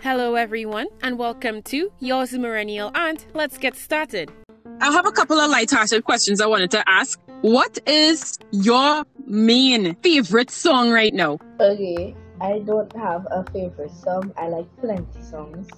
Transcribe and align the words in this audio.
Hello, 0.00 0.34
everyone, 0.34 0.86
and 1.02 1.18
welcome 1.18 1.60
to 1.64 1.92
Yours 2.00 2.32
Millennial 2.32 2.90
Aunt. 2.94 3.26
Let's 3.34 3.58
get 3.58 3.76
started. 3.76 4.32
I 4.80 4.90
have 4.90 5.06
a 5.06 5.12
couple 5.12 5.38
of 5.38 5.50
light-hearted 5.50 6.04
questions 6.04 6.40
I 6.40 6.46
wanted 6.46 6.70
to 6.70 6.82
ask. 6.88 7.20
What 7.42 7.78
is 7.86 8.38
your 8.50 9.04
main 9.26 9.94
favorite 9.96 10.50
song 10.50 10.90
right 10.90 11.12
now? 11.12 11.36
Okay, 11.60 12.16
I 12.40 12.60
don't 12.60 12.90
have 12.96 13.26
a 13.30 13.44
favorite 13.52 13.92
song. 13.92 14.32
I 14.38 14.48
like 14.48 14.74
plenty 14.80 15.22
songs. 15.22 15.68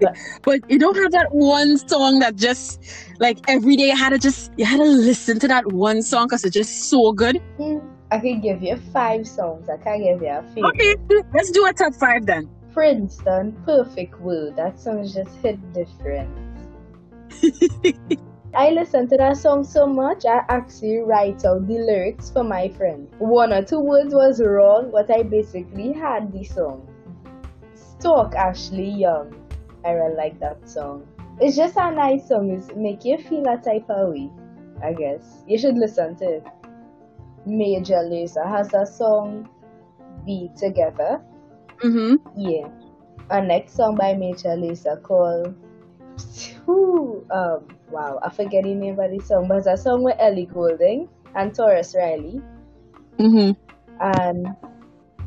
but, 0.00 0.16
but 0.42 0.68
you 0.68 0.80
don't 0.80 0.96
have 0.96 1.12
that 1.12 1.28
one 1.30 1.78
song 1.78 2.18
that 2.18 2.34
just 2.34 2.82
like 3.20 3.38
every 3.48 3.76
day 3.76 3.86
you 3.90 3.96
had 3.96 4.08
to 4.08 4.18
just 4.18 4.50
you 4.56 4.64
had 4.64 4.78
to 4.78 4.84
listen 4.84 5.38
to 5.38 5.46
that 5.46 5.70
one 5.70 6.02
song 6.02 6.26
because 6.26 6.44
it's 6.44 6.54
just 6.54 6.90
so 6.90 7.12
good. 7.12 7.36
Hmm, 7.56 7.78
I 8.12 8.18
can 8.18 8.40
give 8.40 8.62
you 8.62 8.76
five 8.92 9.26
songs. 9.26 9.68
I 9.68 9.76
can't 9.76 10.02
give 10.02 10.20
you 10.22 10.28
a 10.28 10.44
few. 10.52 10.66
Okay, 10.66 10.96
let's 11.32 11.50
do 11.50 11.66
a 11.66 11.72
top 11.72 11.94
five 11.94 12.26
then. 12.26 12.48
Princeton, 12.72 13.52
Perfect 13.64 14.20
World. 14.20 14.56
That 14.56 14.78
song 14.80 15.04
just 15.06 15.34
hit 15.36 15.58
different. 15.72 16.30
I 18.54 18.70
listen 18.70 19.08
to 19.08 19.16
that 19.16 19.36
song 19.36 19.62
so 19.62 19.86
much, 19.86 20.24
I 20.26 20.44
actually 20.48 20.98
write 20.98 21.44
out 21.44 21.68
the 21.68 21.74
lyrics 21.74 22.30
for 22.30 22.42
my 22.42 22.68
friend. 22.70 23.08
One 23.18 23.52
or 23.52 23.62
two 23.62 23.78
words 23.78 24.12
was 24.12 24.42
wrong, 24.42 24.90
but 24.90 25.08
I 25.08 25.22
basically 25.22 25.92
had 25.92 26.32
the 26.32 26.42
song. 26.42 26.88
Stalk 27.74 28.34
Ashley 28.34 28.90
Young. 28.90 29.32
I 29.84 29.92
really 29.92 30.16
like 30.16 30.40
that 30.40 30.68
song. 30.68 31.06
It's 31.40 31.56
just 31.56 31.76
a 31.76 31.92
nice 31.92 32.26
song. 32.26 32.50
It 32.50 32.76
make 32.76 33.04
you 33.04 33.18
feel 33.18 33.46
a 33.46 33.56
type 33.56 33.88
of 33.88 34.10
way, 34.10 34.28
I 34.82 34.94
guess. 34.94 35.44
You 35.46 35.56
should 35.56 35.76
listen 35.76 36.16
to 36.16 36.24
it. 36.38 36.46
Major 37.46 38.02
Lazer 38.04 38.46
has 38.48 38.72
a 38.74 38.86
song, 38.86 39.48
Be 40.26 40.50
Together. 40.56 41.22
Mm-hmm. 41.78 42.16
Yeah. 42.36 42.68
A 43.30 43.42
next 43.42 43.74
song 43.74 43.94
by 43.96 44.14
Major 44.14 44.56
Lazer 44.56 45.02
called 45.02 45.54
Whew, 46.64 47.26
um, 47.30 47.66
wow, 47.90 48.18
I 48.22 48.30
forget 48.30 48.64
the 48.64 48.74
name 48.74 48.98
of 48.98 49.10
the 49.10 49.20
song, 49.24 49.48
but 49.48 49.58
it's 49.58 49.66
a 49.66 49.76
song 49.76 50.02
with 50.02 50.16
Ellie 50.18 50.46
Goulding 50.46 51.08
and 51.34 51.52
Tarrus 51.52 51.94
Riley. 51.96 52.40
Mm-hmm. 53.18 53.52
And 54.00 54.56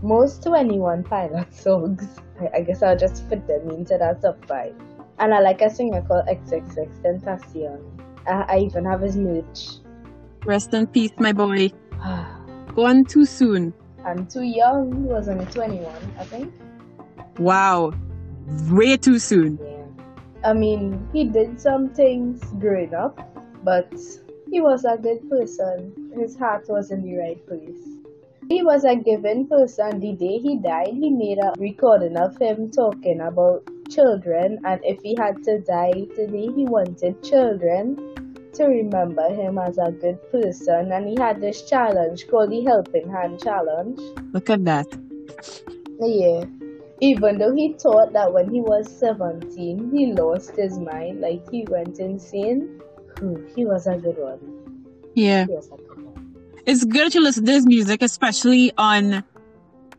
most 0.02 0.44
21 0.44 1.04
Pilot 1.04 1.54
songs. 1.54 2.20
I, 2.40 2.58
I, 2.58 2.62
guess 2.62 2.84
I'll 2.84 2.98
just 2.98 3.28
fit 3.30 3.48
them 3.48 3.70
into 3.70 3.98
that 3.98 4.22
top 4.22 4.46
five. 4.46 4.76
And 5.20 5.34
I 5.34 5.40
like 5.40 5.62
a 5.62 5.70
singer 5.70 6.02
called 6.02 6.28
XXXTentacion. 6.28 7.82
I, 8.28 8.46
I 8.48 8.58
even 8.60 8.86
have 8.86 9.02
his 9.02 9.16
merch. 9.16 9.78
Rest 10.46 10.74
in 10.74 10.88
peace, 10.88 11.12
my 11.18 11.32
boy. 11.32 11.72
Gone 12.76 13.06
too 13.06 13.26
soon. 13.26 13.74
I'm 14.04 14.28
too 14.28 14.44
young. 14.44 14.92
He 14.92 15.08
was 15.08 15.30
only 15.30 15.46
21, 15.46 15.94
I 16.20 16.24
think. 16.26 16.54
Wow. 17.38 17.94
Way 18.70 18.98
too 18.98 19.20
soon. 19.20 19.58
Yeah. 19.62 20.50
I 20.50 20.54
mean, 20.54 21.08
he 21.14 21.24
did 21.24 21.62
some 21.62 21.90
things 21.90 22.44
growing 22.60 22.94
up, 22.94 23.18
but 23.64 23.90
he 24.52 24.60
was 24.60 24.84
a 24.84 24.98
good 24.98 25.30
person. 25.30 26.12
His 26.20 26.38
heart 26.38 26.66
was 26.68 26.92
in 26.92 27.04
the 27.04 27.16
right 27.16 27.48
place. 27.48 27.80
He 28.50 28.62
was 28.62 28.84
a 28.84 28.98
given 28.98 29.48
person. 29.48 30.02
The 30.02 30.12
day 30.14 30.40
he 30.40 30.58
died, 30.58 30.94
he 30.94 31.10
made 31.10 31.38
a 31.38 31.54
recording 31.58 32.18
of 32.18 32.38
him 32.38 32.70
talking 32.70 33.22
about 33.22 33.64
children, 33.90 34.60
and 34.66 34.82
if 34.84 35.02
he 35.02 35.16
had 35.16 35.42
to 35.46 35.60
die 35.60 36.06
today, 36.16 36.50
he 36.54 36.66
wanted 36.66 37.24
children 37.24 37.98
to 38.56 38.66
remember 38.66 39.28
him 39.30 39.58
as 39.58 39.78
a 39.78 39.92
good 39.92 40.20
person. 40.32 40.92
And 40.92 41.08
he 41.08 41.16
had 41.16 41.42
this 41.42 41.68
challenge 41.70 42.28
called 42.28 42.52
the 42.52 42.64
Helping 42.64 43.10
Hand 43.10 43.42
Challenge. 43.42 44.00
Look 44.34 44.50
at 44.50 44.64
that. 44.66 44.88
Yeah 46.00 46.46
even 47.04 47.38
though 47.38 47.54
he 47.54 47.74
thought 47.74 48.14
that 48.14 48.32
when 48.32 48.50
he 48.50 48.62
was 48.62 48.90
17 49.00 49.92
he 49.92 50.14
lost 50.14 50.56
his 50.56 50.80
mind 50.80 51.20
like 51.20 51.42
he 51.52 51.66
went 51.70 52.00
insane 52.00 52.82
he 53.56 53.66
was 53.66 53.88
a 53.88 53.98
good 53.98 54.18
one 54.18 54.40
yeah 55.14 55.46
good 55.46 55.56
one. 55.60 56.36
it's 56.66 56.86
good 56.86 57.12
to 57.12 57.20
listen 57.20 57.46
to 57.46 57.52
his 57.52 57.66
music 57.66 58.02
especially 58.02 58.72
on 58.78 59.24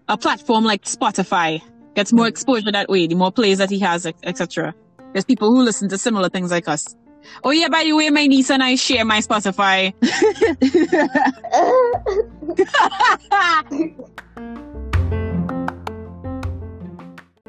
a 0.08 0.16
platform 0.16 0.64
like 0.64 0.84
spotify 0.84 1.60
gets 1.94 2.12
more 2.12 2.26
exposure 2.26 2.72
that 2.72 2.88
way 2.88 3.06
the 3.06 3.14
more 3.14 3.30
plays 3.30 3.58
that 3.58 3.70
he 3.70 3.78
has 3.78 4.06
etc 4.22 4.74
there's 5.12 5.26
people 5.26 5.54
who 5.54 5.62
listen 5.62 5.88
to 5.88 5.98
similar 5.98 6.30
things 6.30 6.50
like 6.50 6.68
us 6.68 6.96
Oh 7.42 7.50
yeah, 7.50 7.68
by 7.68 7.84
the 7.84 7.92
way, 7.92 8.10
my 8.10 8.26
niece 8.26 8.50
and 8.50 8.62
I 8.62 8.76
share 8.76 9.04
my 9.04 9.20
Spotify. 9.20 9.92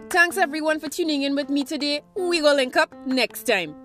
Thanks 0.09 0.38
everyone 0.38 0.80
for 0.80 0.88
tuning 0.88 1.24
in 1.24 1.35
with 1.35 1.50
me 1.50 1.64
today. 1.64 2.02
We 2.16 2.41
will 2.41 2.56
link 2.56 2.78
up 2.78 2.94
next 3.06 3.44
time. 3.44 3.84